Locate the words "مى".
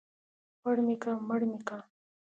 0.85-0.95, 1.49-1.59